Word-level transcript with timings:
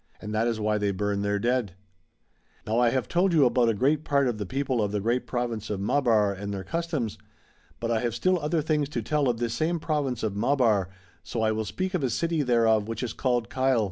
And 0.19 0.33
that 0.33 0.47
is 0.47 0.59
why 0.59 0.79
they 0.79 0.89
burn 0.89 1.21
their 1.21 1.37
dead! 1.37 1.73
Now 2.65 2.79
I 2.79 2.89
have 2.89 3.07
told 3.07 3.33
you 3.33 3.45
about 3.45 3.69
a 3.69 3.75
great 3.75 4.03
part 4.03 4.27
of 4.27 4.39
the 4.39 4.47
people 4.47 4.81
of 4.81 4.91
the 4.91 4.99
great 4.99 5.27
Province 5.27 5.69
of 5.69 5.79
Maabar 5.79 6.33
and 6.33 6.51
their 6.51 6.63
customs; 6.63 7.19
but 7.79 7.91
I 7.91 7.99
have 7.99 8.15
still 8.15 8.39
other 8.39 8.63
things 8.63 8.89
to 8.89 9.03
tell 9.03 9.29
of 9.29 9.37
this 9.37 9.53
same 9.53 9.79
province 9.79 10.23
of 10.23 10.33
Maabar, 10.35 10.87
so 11.21 11.43
I 11.43 11.51
will 11.51 11.65
speak, 11.65 11.93
of 11.93 12.03
a 12.03 12.09
city 12.09 12.41
thereof 12.41 12.87
which 12.87 13.03
is 13.03 13.13
called 13.13 13.51
Cail. 13.51 13.79